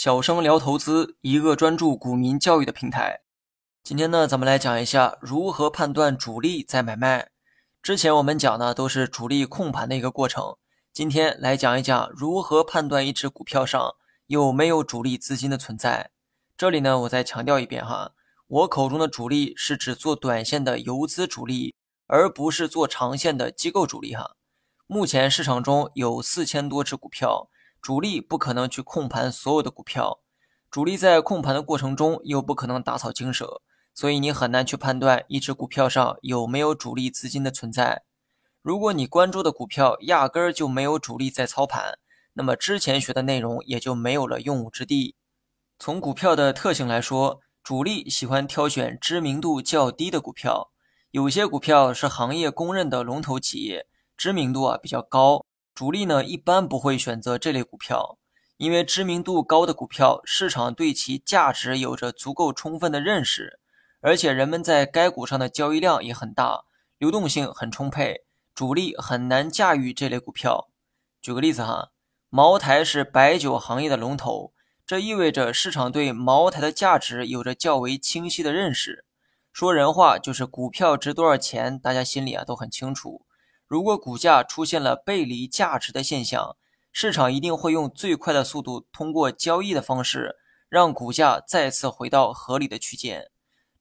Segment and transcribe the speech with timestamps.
[0.00, 3.22] 小生聊投资，一个专注股民教育的平台。
[3.82, 7.30] 今天呢，咱们来讲一下如何判断主力在买卖。
[7.82, 10.56] 之前我们讲的都是主力控盘的一个过程，
[10.92, 13.96] 今天来讲一讲如何判断一只股票上
[14.28, 16.12] 有没有主力资金的存在。
[16.56, 18.12] 这里呢，我再强调一遍哈，
[18.46, 21.74] 我口中的主力是指做短线的游资主力，
[22.06, 24.36] 而不是做长线的机构主力哈。
[24.86, 27.50] 目前市场中有四千多只股票。
[27.80, 30.20] 主力不可能去控盘所有的股票，
[30.70, 33.62] 主力在控盘的过程中又不可能打草惊蛇，
[33.94, 38.02] 所以你很难去判断一只股票上有没有主力资金的存在。
[38.60, 41.98] 如果你关注的股票压根儿就没有主力在操盘，
[42.34, 45.16] 那么之前学的内容也就没有了用武之地。
[45.78, 50.70] 从股票的特性来说，主力喜欢挑选知名度较低的股票，
[51.12, 53.86] 有些股票是行业公认的龙头企业，
[54.16, 55.44] 知名度啊比较高。
[55.78, 58.18] 主力呢一般不会选择这类股票，
[58.56, 63.60] 因为知名度高的股票，市场对其价值有着足够充分的认识，
[64.00, 66.64] 而且人们在该股上的交易量也很大，
[66.98, 68.24] 流动性很充沛，
[68.56, 70.68] 主力很难驾驭这类股票。
[71.22, 71.90] 举个例子哈，
[72.28, 74.52] 茅台是白酒行业的龙头，
[74.84, 79.04] 这意味着市场对茅台的价值有着较为清晰的认识。
[79.52, 83.22] 说人话就是股票值多少钱，大家心里啊都很清楚。
[83.68, 86.56] 如果股价出现了背离价值的现象，
[86.90, 90.36] 市场一定会用最快的速度通过交易的方式
[90.70, 93.30] 让股价再次回到合理的区间，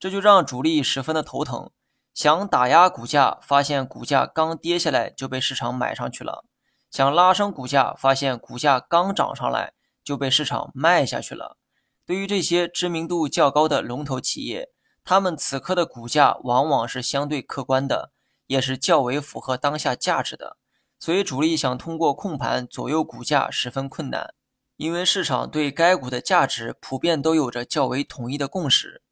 [0.00, 1.70] 这就让主力十分的头疼。
[2.12, 6.44] 想打压股价，发现股价刚跌下来就被市场买上去了；
[6.90, 11.58] 想拉升股价，发现股价刚涨上来就被市场卖下去了。
[12.04, 14.70] 对于这些知名度较高的龙头企业，
[15.04, 18.12] 他们此刻的股价往往是相对客观的。
[18.46, 20.56] 也是较为符合当下价值的，
[20.98, 24.34] 所以主力想通过控盘左右股价十分困难，
[24.76, 29.02] 因为市场对该股的价值普遍都有着较为统一的共识。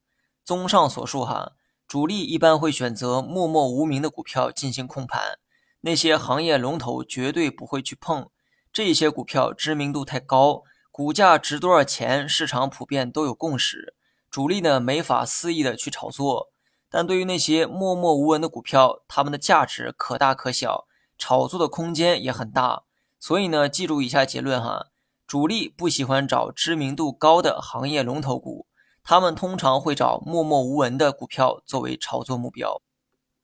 [0.44, 1.52] 综上所述，哈，
[1.86, 5.38] 主力一般会选择默默无名的股票进行控盘，
[5.80, 8.30] 那些行业龙头绝对不会去碰。
[8.72, 13.94] 这些股票知名度太高，股价值多少钱，市场普遍都有共识，
[14.30, 16.52] 主力呢没法肆意的去炒作。
[16.96, 20.86] 但对于那些默默无闻的股票，它们的价值可大可小，
[21.18, 22.84] 炒作的空间也很大。
[23.18, 24.86] 所以呢，记住以下结论哈：
[25.26, 28.68] 主力不喜欢找知名度高的行业龙头股，
[29.02, 32.80] 他们通常会找默默无闻的股票作为炒作目标。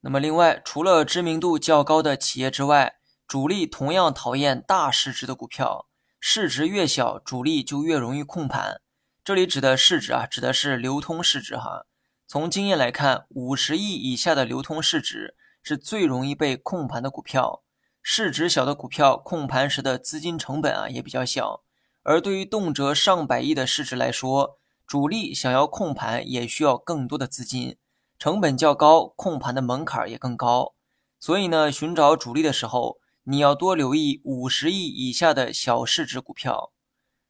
[0.03, 5.89] 那么，另外，除了知名度较高的企业之外，主力同样讨厌大市值的股票。
[6.21, 8.81] 市值越小，主力就越容易控盘。
[9.25, 11.87] 这里指的市值啊，指的是流通市值哈。
[12.31, 17.65] 从经验来看，五十亿以下的流通市值是最容易被控盘的股票。
[18.03, 21.65] 市值小的股票控盘时的资金成本啊也比较小。
[22.05, 27.77] 而对于动辄上百亿的市值来说，主力想要控盘也需要更多的资金，
[28.17, 30.75] 成本较高，控盘的门槛也更高。
[31.19, 36.71] 所以呢，寻找主力的时候，你要多留意五十亿以下的小市值股票。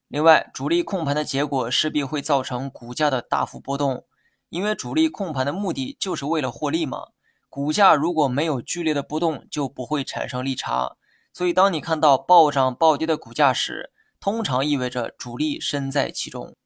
[0.09, 4.05] 另外，主力控盘的结果势必会造成股价的大幅波动。
[4.51, 7.07] 因为主力控盘的目的就是为了获利嘛，
[7.49, 10.97] 股价如果没有剧烈的波动，就不会产生利差。
[11.33, 16.57] 所以，当你看到暴涨暴跌的股价时，通常意味着主力身在其中。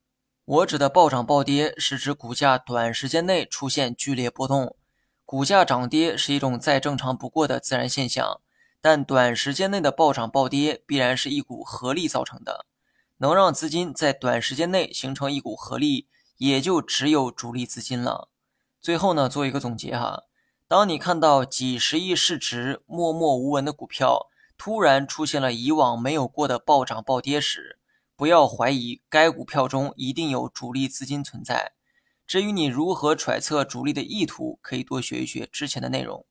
[0.47, 4.77] 我指的暴涨暴跌，是指股价短时间内出现剧烈波动。
[5.27, 8.41] 股价涨跌是一种再正常不过的自然现象，
[8.81, 12.67] 但短时间内的暴涨暴跌必然是一股合力造成的，
[13.19, 16.09] 能让资金在短时间内形成一股合力。
[16.37, 18.29] 也就只有主力资金了。
[18.81, 20.25] 最后呢，做一个总结哈，
[20.69, 24.29] 当你看到几十亿市值默默无闻的股票
[24.59, 27.79] 突然出现了以往没有过的暴涨暴跌时，
[28.17, 31.73] 不要怀疑该股票中一定有主力资金存在。
[32.27, 36.25] 至于你如何揣测主力的意图，可以多学一学之前的内容。